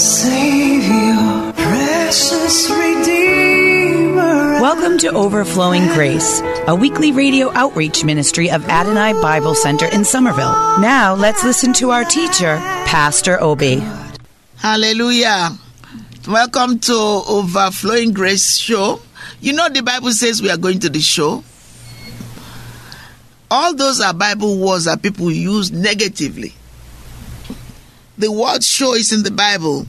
Savior, 0.00 1.52
precious 1.52 2.70
Redeemer. 2.70 4.58
Welcome 4.62 4.96
to 4.96 5.12
Overflowing 5.12 5.88
Grace, 5.88 6.40
a 6.66 6.74
weekly 6.74 7.12
radio 7.12 7.52
outreach 7.52 8.02
ministry 8.02 8.50
of 8.50 8.66
Adonai 8.66 9.12
Bible 9.20 9.54
Center 9.54 9.84
in 9.84 10.06
Somerville. 10.06 10.52
Now 10.80 11.14
let's 11.14 11.44
listen 11.44 11.74
to 11.74 11.90
our 11.90 12.04
teacher, 12.04 12.56
Pastor 12.86 13.38
Obi. 13.42 13.82
Hallelujah. 14.56 15.50
Welcome 16.26 16.78
to 16.78 16.94
Overflowing 17.28 18.14
Grace 18.14 18.56
Show. 18.56 19.02
You 19.42 19.52
know, 19.52 19.68
the 19.68 19.82
Bible 19.82 20.12
says 20.12 20.40
we 20.40 20.48
are 20.50 20.56
going 20.56 20.78
to 20.78 20.88
the 20.88 21.00
show. 21.00 21.44
All 23.50 23.74
those 23.74 24.00
are 24.00 24.14
Bible 24.14 24.56
words 24.56 24.86
that 24.86 25.02
people 25.02 25.30
use 25.30 25.70
negatively. 25.70 26.54
The 28.20 28.30
word 28.30 28.62
show 28.62 28.92
is 28.92 29.14
in 29.14 29.22
the 29.22 29.30
Bible. 29.30 29.86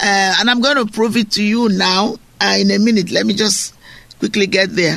Uh, 0.00 0.34
and 0.40 0.48
I'm 0.48 0.62
going 0.62 0.76
to 0.76 0.90
prove 0.90 1.14
it 1.18 1.32
to 1.32 1.42
you 1.42 1.68
now 1.68 2.16
uh, 2.40 2.56
in 2.58 2.70
a 2.70 2.78
minute. 2.78 3.10
Let 3.10 3.26
me 3.26 3.34
just 3.34 3.74
quickly 4.18 4.46
get 4.46 4.74
there. 4.74 4.96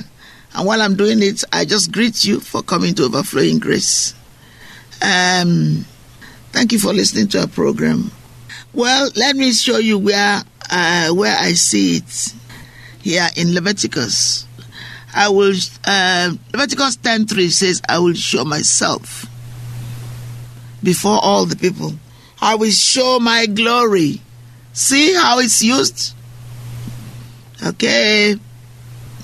And 0.55 0.65
while 0.65 0.81
I'm 0.81 0.95
doing 0.95 1.21
it, 1.21 1.43
I 1.51 1.65
just 1.65 1.91
greet 1.91 2.23
you 2.23 2.39
for 2.39 2.63
coming 2.63 2.95
to 2.95 3.03
Overflowing 3.03 3.59
Grace. 3.59 4.13
Um, 5.01 5.85
thank 6.53 6.71
you 6.71 6.79
for 6.79 6.93
listening 6.93 7.27
to 7.29 7.41
our 7.41 7.47
program. 7.47 8.11
Well, 8.71 9.09
let 9.17 9.35
me 9.35 9.51
show 9.51 9.77
you 9.79 9.99
where 9.99 10.41
uh, 10.71 11.09
where 11.09 11.35
I 11.37 11.51
see 11.55 11.97
it 11.97 12.33
here 13.01 13.27
in 13.35 13.53
Leviticus. 13.53 14.47
I 15.13 15.27
will 15.27 15.53
uh, 15.83 16.31
Leviticus 16.53 16.95
ten 16.95 17.27
three 17.27 17.49
says, 17.49 17.81
"I 17.89 17.99
will 17.99 18.13
show 18.13 18.45
myself 18.45 19.25
before 20.81 21.19
all 21.21 21.45
the 21.45 21.57
people. 21.57 21.95
I 22.43 22.55
will 22.55 22.71
show 22.71 23.19
my 23.19 23.45
glory." 23.45 24.21
See 24.73 25.13
how 25.13 25.39
it's 25.39 25.61
used. 25.61 26.13
Okay. 27.63 28.35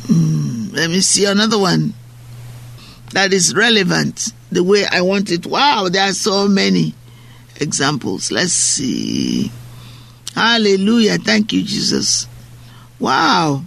Mm, 0.07 0.73
let 0.73 0.89
me 0.89 1.01
see 1.01 1.25
another 1.25 1.57
one 1.57 1.93
that 3.11 3.33
is 3.33 3.53
relevant 3.53 4.31
the 4.51 4.63
way 4.63 4.85
I 4.85 5.01
want 5.01 5.31
it. 5.31 5.45
Wow, 5.45 5.89
there 5.89 6.07
are 6.07 6.13
so 6.13 6.47
many 6.47 6.93
examples. 7.59 8.31
Let's 8.31 8.53
see. 8.53 9.51
Hallelujah. 10.35 11.17
Thank 11.17 11.51
you, 11.53 11.63
Jesus. 11.63 12.27
Wow. 12.99 13.63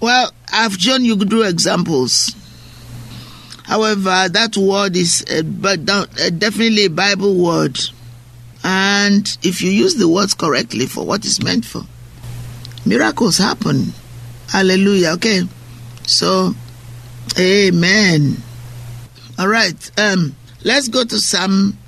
Well, 0.00 0.32
I've 0.52 0.74
shown 0.74 1.04
you 1.04 1.16
do 1.16 1.42
examples. 1.42 2.34
However, 3.64 4.28
that 4.28 4.56
word 4.56 4.96
is 4.96 5.22
a, 5.28 5.42
definitely 5.42 6.86
a 6.86 6.90
Bible 6.90 7.34
word. 7.34 7.78
And 8.68 9.38
if 9.44 9.62
you 9.62 9.70
use 9.70 9.94
the 9.94 10.08
words 10.08 10.34
correctly 10.34 10.86
for 10.86 11.06
what 11.06 11.24
it's 11.24 11.40
meant 11.40 11.64
for, 11.64 11.82
miracles 12.84 13.38
happen. 13.38 13.92
Hallelujah. 14.50 15.10
Okay. 15.10 15.42
So, 16.04 16.52
amen. 17.38 18.38
All 19.38 19.46
right. 19.46 19.90
Um, 19.96 20.34
let's 20.64 20.88
go 20.88 21.04
to 21.04 21.16
Psalm 21.16 21.78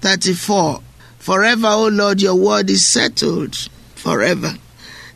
34. 0.00 0.80
Forever, 1.20 1.68
O 1.68 1.86
Lord, 1.86 2.20
your 2.20 2.34
word 2.34 2.68
is 2.68 2.84
settled 2.84 3.54
forever. 3.94 4.54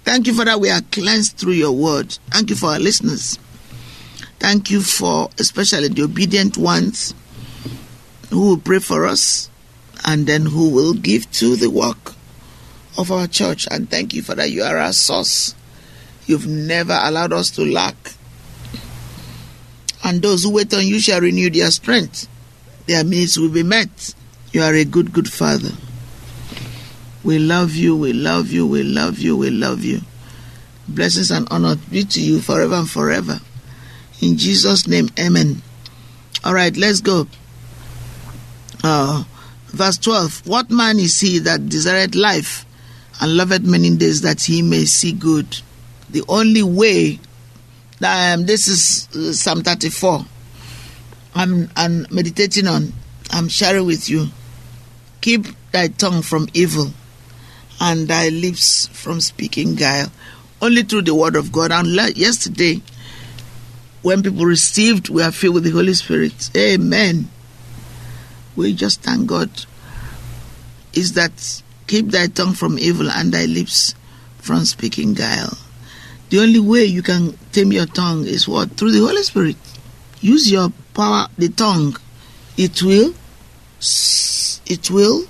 Thank 0.05 0.29
you 0.29 0.35
for 0.35 0.45
that 0.45 0.61
we 0.61 0.71
are 0.71 0.83
cleansed 0.93 1.37
through 1.37 1.55
your 1.55 1.73
word. 1.73 2.17
Thank 2.31 2.51
you 2.51 2.57
for 2.57 2.67
our 2.67 2.79
listeners. 2.79 3.41
Thank 4.39 4.71
you 4.71 4.81
for 4.81 5.31
especially 5.41 5.89
the 5.89 6.05
obedient 6.05 6.57
ones 6.57 7.12
who 8.31 8.51
will 8.51 8.59
pray 8.59 8.79
for 8.79 9.05
us 9.05 9.51
and 10.05 10.27
then 10.27 10.47
who 10.47 10.71
will 10.71 10.95
give 10.95 11.31
to 11.33 11.57
the 11.57 11.71
work 11.71 12.15
of 12.99 13.11
our 13.11 13.27
church. 13.27 13.67
And 13.71 13.91
thank 13.91 14.15
you 14.15 14.23
Father, 14.23 14.47
you 14.47 14.63
are 14.63 14.79
our 14.79 14.93
source. 14.93 15.55
You've 16.27 16.47
never 16.47 16.99
allowed 17.01 17.33
us 17.33 17.51
to 17.53 17.65
lack. 17.65 17.97
And 20.05 20.21
those 20.21 20.45
who 20.45 20.53
wait 20.53 20.75
on 20.75 20.87
you 20.87 20.99
shall 20.99 21.21
renew 21.21 21.51
their 21.51 21.71
strength. 21.71 22.29
Their 22.87 23.05
needs 23.05 23.39
will 23.39 23.51
be 23.51 23.62
met. 23.62 24.15
You 24.53 24.62
are 24.62 24.75
a 24.75 24.85
good, 24.85 25.12
good 25.12 25.33
father. 25.33 25.71
We 27.25 27.39
love 27.39 27.75
you, 27.75 27.97
we 27.97 28.12
love 28.12 28.51
you, 28.51 28.67
we 28.67 28.83
love 28.83 29.19
you, 29.19 29.37
we 29.37 29.51
love 29.51 29.85
you. 29.85 30.01
Blessings 30.89 31.31
and 31.31 31.47
honor 31.51 31.77
be 31.77 32.05
to 32.05 32.21
you 32.21 32.41
forever 32.41 32.75
and 32.75 32.91
forever. 32.91 33.41
In 34.21 34.37
Jesus' 34.37 34.89
name, 34.89 35.09
amen. 35.19 35.62
All 36.45 36.53
right, 36.53 36.77
let's 36.77 37.01
go. 37.01 37.29
Uh, 38.83 39.23
verse 39.72 39.99
12 39.99 40.47
What 40.47 40.71
man 40.71 40.99
is 40.99 41.19
he 41.21 41.38
that 41.41 41.69
desireth 41.69 42.15
life 42.15 42.65
and 43.21 43.37
loveth 43.37 43.62
many 43.65 43.97
days 43.97 44.21
that 44.22 44.43
he 44.43 44.62
may 44.62 44.84
see 44.84 45.12
good? 45.12 45.60
The 46.10 46.22
only 46.28 46.62
way, 46.62 47.19
um, 48.05 48.47
this 48.47 48.69
is 48.69 49.09
uh, 49.16 49.32
Psalm 49.32 49.62
34. 49.62 50.25
I'm, 51.34 51.71
I'm 51.77 52.06
meditating 52.11 52.66
on, 52.66 52.93
I'm 53.31 53.49
sharing 53.49 53.87
with 53.87 54.09
you. 54.11 54.27
Keep 55.22 55.47
thy 55.72 55.88
tongue 55.88 56.21
from 56.22 56.49
evil 56.53 56.93
and 57.81 58.06
thy 58.09 58.28
lips 58.28 58.88
from 58.88 59.21
speaking 59.21 59.75
guile. 59.75 60.12
Only 60.61 60.82
through 60.82 61.03
the 61.03 61.15
word 61.15 61.34
of 61.34 61.50
God. 61.50 61.72
And 61.72 61.88
yesterday, 62.16 62.82
when 64.03 64.22
people 64.22 64.44
received, 64.44 65.09
we 65.09 65.22
are 65.22 65.32
filled 65.32 65.55
with 65.55 65.65
the 65.65 65.71
Holy 65.71 65.94
Spirit. 65.94 66.50
Amen. 66.56 67.28
We 68.57 68.75
just 68.75 69.03
thank 69.03 69.27
God. 69.27 69.51
Is 70.93 71.15
that 71.15 71.63
keep 71.87 72.09
thy 72.09 72.27
tongue 72.27 72.55
from 72.55 72.79
evil 72.79 73.11
and 73.11 73.33
thy 73.33 73.45
lips 73.47 73.95
from 74.39 74.65
speaking 74.65 75.15
guile. 75.15 75.57
The 76.31 76.41
only 76.41 76.59
way 76.59 76.85
you 76.85 77.03
can 77.03 77.39
tame 77.53 77.73
your 77.73 77.87
tongue 77.87 78.25
is 78.27 78.49
what? 78.49 78.73
Through 78.73 78.93
the 78.93 79.01
Holy 79.01 79.23
Spirit. 79.23 79.57
Use 80.21 80.51
your 80.51 80.73
power, 80.95 81.29
the 81.37 81.49
tongue. 81.49 81.97
It 82.57 82.83
will, 82.83 83.15
it 84.67 84.91
will 84.91 85.25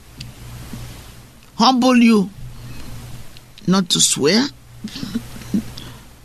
humble 1.57 1.97
you 1.97 2.31
not 3.67 3.89
to 3.91 4.01
swear, 4.01 4.47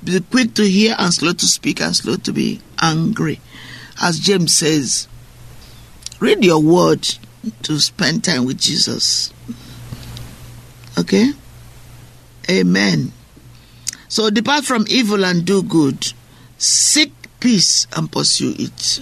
be 0.04 0.20
quick 0.22 0.54
to 0.56 0.64
hear 0.64 0.96
and 0.98 1.14
slow 1.14 1.34
to 1.34 1.46
speak 1.46 1.82
and 1.82 1.96
slow 1.96 2.16
to 2.16 2.32
be 2.32 2.62
angry. 2.82 3.40
As 4.02 4.20
James 4.20 4.56
says, 4.56 5.08
read 6.20 6.44
your 6.44 6.62
word 6.62 7.08
to 7.64 7.80
spend 7.80 8.24
time 8.24 8.46
with 8.46 8.60
Jesus. 8.60 9.34
Okay? 10.98 11.32
Amen. 12.50 13.12
So 14.08 14.30
depart 14.30 14.66
from 14.66 14.86
evil 14.90 15.26
and 15.26 15.46
do 15.46 15.62
good. 15.62 16.14
Seek 16.58 17.12
peace 17.40 17.88
and 17.96 18.12
pursue 18.12 18.56
it. 18.58 19.02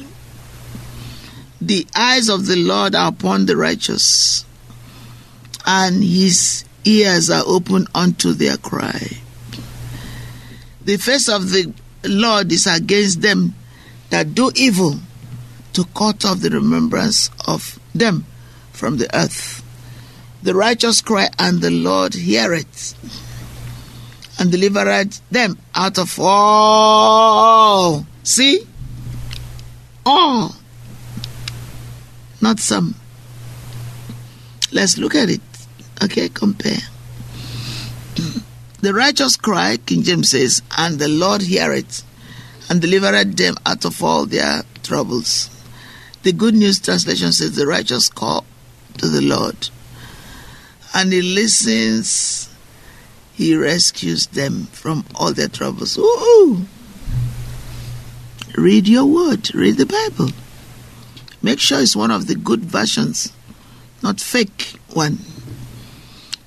The 1.62 1.88
eyes 1.96 2.30
of 2.30 2.48
the 2.48 2.58
Lord 2.58 2.96
are 2.96 3.10
upon 3.10 3.46
the 3.46 3.56
righteous, 3.56 4.46
and 5.66 6.04
his 6.04 6.66
ears 6.84 7.30
are 7.30 7.44
open 7.48 7.88
unto 7.96 8.34
their 8.34 8.58
cry. 8.58 9.02
The 10.84 10.98
face 10.98 11.30
of 11.30 11.50
the 11.50 11.74
Lord 12.04 12.52
is 12.52 12.68
against 12.68 13.22
them 13.22 13.56
that 14.10 14.36
do 14.36 14.52
evil, 14.56 15.00
to 15.76 15.86
cut 15.94 16.26
off 16.26 16.40
the 16.40 16.50
remembrance 16.50 17.30
of 17.48 17.80
them 17.94 18.26
from 18.72 18.98
the 18.98 19.14
earth. 19.16 19.62
The 20.42 20.56
righteous 20.56 21.02
cry, 21.02 21.30
and 21.38 21.62
the 21.62 21.72
Lord 21.72 22.14
heareth, 22.14 22.94
and 24.40 24.52
delivereth 24.52 25.22
them 25.30 25.58
out 25.74 25.98
of 25.98 26.18
all. 26.20 28.06
See? 28.24 28.66
All. 30.06 30.56
Not 32.42 32.60
some. 32.60 32.96
Let's 34.72 34.98
look 34.98 35.16
at 35.16 35.30
it. 35.30 35.42
Okay, 36.04 36.30
compare. 36.30 36.82
The 38.82 38.94
righteous 38.94 39.36
cry, 39.36 39.78
King 39.78 40.04
James 40.04 40.30
says, 40.30 40.62
and 40.78 41.00
the 41.00 41.08
Lord 41.08 41.42
heareth, 41.42 42.04
and 42.70 42.82
delivered 42.82 43.36
them 43.36 43.56
out 43.66 43.84
of 43.84 44.04
all 44.04 44.26
their 44.26 44.64
troubles. 44.84 45.50
The 46.26 46.34
Good 46.34 46.56
News 46.56 46.80
Translation 46.80 47.32
says, 47.32 47.56
The 47.56 47.68
righteous 47.68 48.10
call 48.10 48.46
to 48.98 49.08
the 49.08 49.22
Lord, 49.22 49.70
and 50.92 51.14
He 51.14 51.22
listens, 51.22 52.50
He 53.36 53.56
rescues 53.56 54.26
them 54.26 54.64
from 54.72 55.06
all 55.14 55.34
their 55.34 55.50
troubles. 55.50 56.00
Ooh! 56.00 56.66
Read 58.58 58.88
your 58.88 59.06
word, 59.06 59.54
read 59.54 59.78
the 59.78 59.86
Bible. 59.86 60.32
Make 61.44 61.60
sure 61.60 61.80
it's 61.80 61.96
one 61.96 62.10
of 62.10 62.26
the 62.26 62.34
good 62.34 62.66
versions, 62.66 63.32
not 64.02 64.20
fake 64.20 64.80
one. 64.94 65.20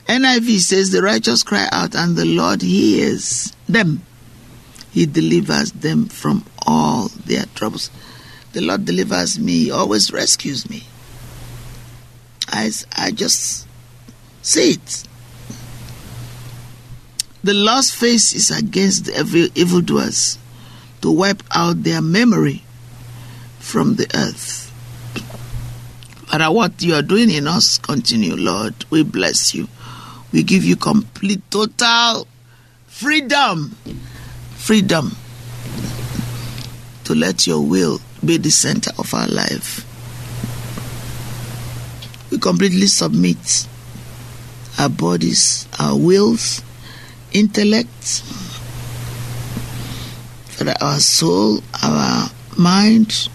NIV 0.09 0.59
says, 0.59 0.91
The 0.91 1.03
righteous 1.03 1.45
cry 1.45 1.69
out, 1.71 1.95
and 1.95 2.17
the 2.17 2.25
Lord 2.25 2.63
hears 2.63 3.55
them. 3.69 4.03
He 4.91 5.07
delivers 5.07 5.71
them 5.71 6.07
from 6.07 6.45
all 6.67 7.11
their 7.27 7.45
troubles. 7.55 7.93
The 8.59 8.65
Lord 8.65 8.87
delivers 8.87 9.39
me, 9.39 9.67
He 9.67 9.71
always 9.71 10.13
rescues 10.13 10.69
me. 10.69 10.83
I, 12.49 12.73
I 12.97 13.13
just 13.13 13.69
see 14.43 14.73
it. 14.73 15.05
The 17.45 17.55
Lord's 17.55 17.93
face 17.93 18.35
is 18.35 18.51
against 18.51 19.11
evil, 19.11 19.47
evildoers 19.55 20.41
to 21.03 21.13
wipe 21.13 21.45
out 21.53 21.85
their 21.85 22.03
memory 22.03 22.65
from 23.61 23.95
the 23.95 24.11
earth. 24.13 24.73
Father, 26.27 26.51
what 26.51 26.83
you 26.83 26.95
are 26.95 27.03
doing 27.03 27.31
in 27.31 27.47
us, 27.47 27.79
continue, 27.79 28.35
Lord. 28.35 28.75
We 28.91 29.05
bless 29.05 29.55
you. 29.55 29.69
We 30.33 30.43
give 30.43 30.65
you 30.65 30.75
complete, 30.75 31.49
total 31.49 32.27
freedom. 32.89 33.77
Freedom 34.57 35.17
to 37.05 37.15
let 37.15 37.47
your 37.47 37.65
will 37.65 38.01
be 38.25 38.37
the 38.37 38.51
center 38.51 38.91
of 38.99 39.13
our 39.15 39.29
life. 39.29 39.85
We 42.31 42.39
completely 42.39 42.87
submit 42.87 43.67
our 44.79 44.89
bodies, 44.89 45.67
our 45.79 45.97
wills, 45.97 46.63
intellect, 47.33 48.23
our 50.81 50.99
soul, 50.99 51.63
our 51.83 52.31
mind, 52.57 53.29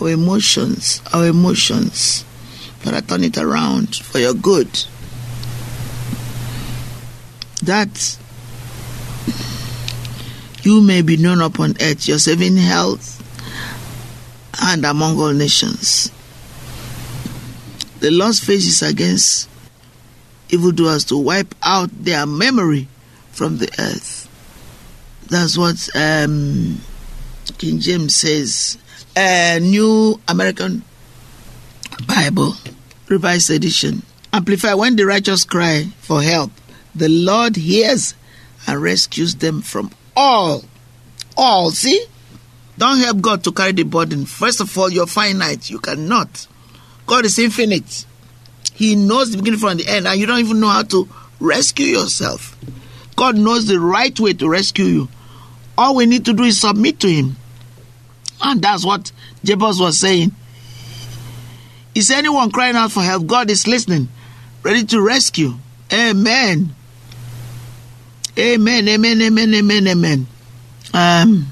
our 0.00 0.10
emotions, 0.10 1.00
our 1.12 1.26
emotions. 1.26 2.24
Father, 2.80 3.00
turn 3.00 3.24
it 3.24 3.38
around 3.38 3.96
for 3.96 4.18
your 4.18 4.34
good. 4.34 4.68
That 7.62 8.18
you 10.64 10.80
may 10.80 11.02
be 11.02 11.16
known 11.16 11.40
upon 11.40 11.76
earth, 11.80 12.08
your 12.08 12.18
saving 12.18 12.56
health, 12.56 13.20
and 14.62 14.84
among 14.84 15.18
all 15.18 15.32
nations. 15.32 16.10
The 18.00 18.10
Lord's 18.10 18.40
face 18.40 18.66
is 18.66 18.82
against 18.82 19.48
evildoers 20.48 21.04
to 21.06 21.18
wipe 21.18 21.54
out 21.62 21.90
their 21.92 22.26
memory 22.26 22.88
from 23.32 23.58
the 23.58 23.68
earth. 23.78 24.28
That's 25.28 25.56
what 25.56 25.88
um, 25.94 26.80
King 27.58 27.80
James 27.80 28.14
says. 28.14 28.78
A 29.16 29.58
New 29.60 30.20
American 30.28 30.82
Bible, 32.06 32.54
Revised 33.08 33.50
Edition. 33.50 34.02
Amplify 34.32 34.74
when 34.74 34.96
the 34.96 35.06
righteous 35.06 35.44
cry 35.44 35.88
for 36.00 36.22
help, 36.22 36.50
the 36.94 37.08
Lord 37.08 37.56
hears 37.56 38.14
and 38.66 38.82
rescues 38.82 39.36
them 39.36 39.62
from 39.62 39.90
all. 40.16 40.62
All. 41.36 41.70
See? 41.70 42.04
Don't 42.76 42.98
help 42.98 43.20
God 43.20 43.44
to 43.44 43.52
carry 43.52 43.72
the 43.72 43.84
burden. 43.84 44.26
First 44.26 44.60
of 44.60 44.76
all, 44.76 44.90
you're 44.90 45.06
finite. 45.06 45.70
You 45.70 45.78
cannot. 45.78 46.46
God 47.06 47.24
is 47.24 47.38
infinite. 47.38 48.04
He 48.72 48.96
knows 48.96 49.30
the 49.30 49.38
beginning 49.38 49.60
from 49.60 49.76
the 49.76 49.86
end, 49.86 50.08
and 50.08 50.18
you 50.18 50.26
don't 50.26 50.40
even 50.40 50.58
know 50.58 50.68
how 50.68 50.82
to 50.82 51.08
rescue 51.38 51.86
yourself. 51.86 52.56
God 53.14 53.36
knows 53.36 53.66
the 53.66 53.78
right 53.78 54.18
way 54.18 54.32
to 54.32 54.48
rescue 54.48 54.84
you. 54.84 55.08
All 55.78 55.94
we 55.94 56.06
need 56.06 56.24
to 56.24 56.32
do 56.32 56.42
is 56.42 56.60
submit 56.60 56.98
to 57.00 57.08
Him. 57.08 57.36
And 58.42 58.60
that's 58.60 58.84
what 58.84 59.12
Jabez 59.44 59.78
was 59.78 59.98
saying. 59.98 60.32
Is 61.94 62.10
anyone 62.10 62.50
crying 62.50 62.74
out 62.74 62.90
for 62.90 63.02
help? 63.02 63.26
God 63.26 63.50
is 63.50 63.68
listening, 63.68 64.08
ready 64.64 64.84
to 64.86 65.00
rescue. 65.00 65.54
Amen. 65.92 66.74
Amen, 68.36 68.88
amen, 68.88 69.22
amen, 69.22 69.54
amen, 69.54 69.86
amen. 69.86 70.26
Um, 70.92 71.46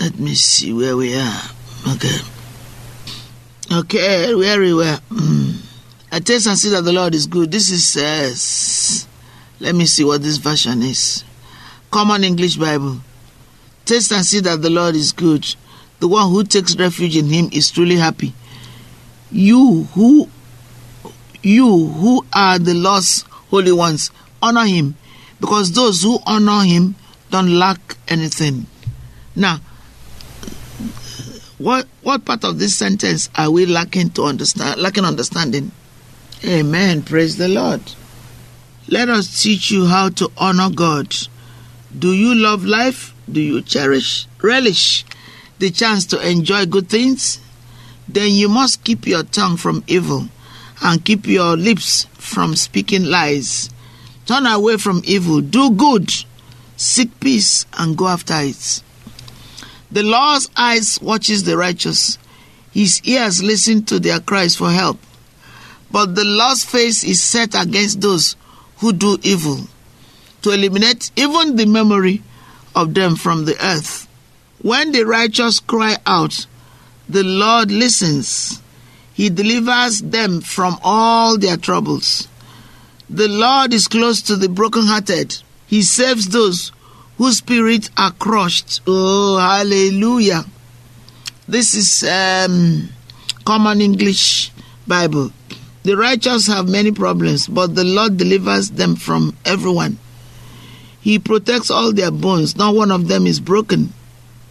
let 0.00 0.18
me 0.18 0.34
see 0.34 0.72
where 0.72 0.96
we 0.96 1.14
are. 1.14 1.42
Okay. 1.94 2.18
Okay, 3.72 4.34
where 4.34 4.58
we 4.58 4.74
were. 4.74 4.98
Mm. 5.10 5.56
I 6.10 6.18
taste 6.20 6.48
and 6.48 6.58
see 6.58 6.70
that 6.70 6.82
the 6.82 6.92
Lord 6.92 7.14
is 7.14 7.26
good. 7.26 7.52
This 7.52 7.70
is, 7.70 7.96
uh, 7.96 9.64
let 9.64 9.74
me 9.74 9.86
see 9.86 10.04
what 10.04 10.22
this 10.22 10.38
version 10.38 10.82
is. 10.82 11.24
Common 11.90 12.24
English 12.24 12.56
Bible. 12.56 12.98
Taste 13.84 14.12
and 14.12 14.24
see 14.24 14.40
that 14.40 14.60
the 14.60 14.70
Lord 14.70 14.96
is 14.96 15.12
good. 15.12 15.54
The 16.00 16.08
one 16.08 16.30
who 16.30 16.42
takes 16.44 16.76
refuge 16.76 17.16
in 17.16 17.26
him 17.26 17.48
is 17.52 17.70
truly 17.70 17.96
happy. 17.96 18.32
You 19.30 19.84
who 19.94 20.28
you 21.42 21.86
who 21.86 22.24
are 22.32 22.58
the 22.58 22.74
Lord's 22.74 23.22
holy 23.50 23.72
ones, 23.72 24.10
honor 24.42 24.64
him, 24.66 24.96
because 25.44 25.72
those 25.72 26.02
who 26.02 26.18
honor 26.24 26.64
him 26.64 26.94
don't 27.30 27.58
lack 27.58 27.98
anything. 28.08 28.66
Now, 29.36 29.58
what 31.58 31.86
what 32.00 32.24
part 32.24 32.44
of 32.44 32.58
this 32.58 32.74
sentence 32.74 33.28
are 33.36 33.50
we 33.50 33.66
lacking 33.66 34.08
to 34.12 34.22
understand 34.22 34.80
lacking 34.80 35.04
understanding? 35.04 35.70
Amen. 36.46 37.02
Praise 37.02 37.36
the 37.36 37.48
Lord. 37.48 37.82
Let 38.88 39.10
us 39.10 39.42
teach 39.42 39.70
you 39.70 39.84
how 39.84 40.08
to 40.08 40.32
honor 40.38 40.70
God. 40.74 41.14
Do 41.98 42.14
you 42.14 42.34
love 42.34 42.64
life? 42.64 43.14
Do 43.30 43.42
you 43.42 43.60
cherish, 43.60 44.26
relish 44.40 45.04
the 45.58 45.70
chance 45.70 46.06
to 46.06 46.26
enjoy 46.26 46.64
good 46.64 46.88
things? 46.88 47.38
Then 48.08 48.30
you 48.30 48.48
must 48.48 48.82
keep 48.82 49.06
your 49.06 49.24
tongue 49.24 49.58
from 49.58 49.84
evil 49.88 50.26
and 50.82 51.04
keep 51.04 51.26
your 51.26 51.54
lips 51.54 52.06
from 52.14 52.56
speaking 52.56 53.04
lies. 53.04 53.68
Turn 54.26 54.46
away 54.46 54.78
from 54.78 55.02
evil, 55.04 55.40
do 55.40 55.70
good, 55.70 56.10
seek 56.76 57.20
peace, 57.20 57.66
and 57.74 57.96
go 57.96 58.08
after 58.08 58.34
it. 58.40 58.82
The 59.92 60.02
Lord's 60.02 60.50
eyes 60.56 60.98
watches 61.00 61.44
the 61.44 61.56
righteous. 61.56 62.18
His 62.72 63.02
ears 63.04 63.42
listen 63.42 63.84
to 63.84 64.00
their 64.00 64.20
cries 64.20 64.56
for 64.56 64.70
help. 64.70 64.98
But 65.90 66.14
the 66.14 66.24
Lord's 66.24 66.64
face 66.64 67.04
is 67.04 67.22
set 67.22 67.54
against 67.54 68.00
those 68.00 68.34
who 68.78 68.92
do 68.92 69.18
evil, 69.22 69.60
to 70.42 70.50
eliminate 70.50 71.10
even 71.16 71.56
the 71.56 71.66
memory 71.66 72.22
of 72.74 72.94
them 72.94 73.16
from 73.16 73.44
the 73.44 73.56
earth. 73.64 74.08
When 74.62 74.92
the 74.92 75.04
righteous 75.04 75.60
cry 75.60 75.98
out, 76.06 76.46
the 77.08 77.22
Lord 77.22 77.70
listens. 77.70 78.60
He 79.12 79.28
delivers 79.28 80.00
them 80.00 80.40
from 80.40 80.78
all 80.82 81.38
their 81.38 81.56
troubles. 81.56 82.26
The 83.14 83.28
Lord 83.28 83.72
is 83.72 83.86
close 83.86 84.20
to 84.22 84.34
the 84.34 84.48
brokenhearted. 84.48 85.40
He 85.68 85.82
saves 85.82 86.30
those 86.30 86.72
whose 87.16 87.36
spirits 87.36 87.88
are 87.96 88.10
crushed. 88.10 88.80
Oh, 88.88 89.38
hallelujah. 89.38 90.44
This 91.46 91.74
is 91.74 92.02
um, 92.02 92.88
Common 93.44 93.80
English 93.80 94.50
Bible. 94.88 95.30
The 95.84 95.96
righteous 95.96 96.48
have 96.48 96.68
many 96.68 96.90
problems, 96.90 97.46
but 97.46 97.76
the 97.76 97.84
Lord 97.84 98.16
delivers 98.16 98.70
them 98.70 98.96
from 98.96 99.36
everyone. 99.44 99.98
He 101.00 101.20
protects 101.20 101.70
all 101.70 101.92
their 101.92 102.10
bones. 102.10 102.56
Not 102.56 102.74
one 102.74 102.90
of 102.90 103.06
them 103.06 103.28
is 103.28 103.38
broken. 103.38 103.92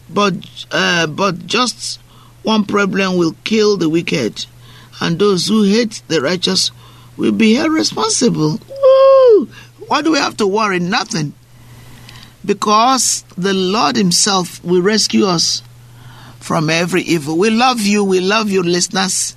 But, 0.09 0.35
uh, 0.71 1.07
but 1.07 1.47
just 1.47 1.99
one 2.43 2.63
problem 2.63 3.17
will 3.17 3.35
kill 3.43 3.75
the 3.75 3.89
wicked, 3.89 4.45
and 5.01 5.19
those 5.19 5.49
who 5.49 5.63
hate 5.63 6.01
the 6.07 6.21
righteous 6.21 6.71
will 7.17 7.31
be 7.31 7.53
held 7.55 7.71
responsible. 7.71 8.59
Woo! 8.69 9.49
What 9.87 10.03
do 10.03 10.11
we 10.11 10.17
have 10.17 10.37
to 10.37 10.47
worry? 10.47 10.79
Nothing. 10.79 11.33
Because 12.45 13.23
the 13.37 13.53
Lord 13.53 13.95
Himself 13.95 14.63
will 14.63 14.81
rescue 14.81 15.25
us 15.25 15.61
from 16.39 16.69
every 16.69 17.03
evil. 17.03 17.37
We 17.37 17.49
love 17.49 17.81
you. 17.81 18.03
We 18.03 18.19
love 18.19 18.49
you, 18.49 18.63
listeners. 18.63 19.35